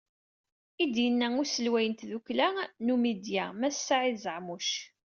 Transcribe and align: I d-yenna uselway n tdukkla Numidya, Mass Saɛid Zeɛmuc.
I 0.83 0.85
d-yenna 0.93 1.27
uselway 1.41 1.85
n 1.89 1.93
tdukkla 1.99 2.47
Numidya, 2.85 3.45
Mass 3.59 3.77
Saɛid 3.87 4.17
Zeɛmuc. 4.23 4.69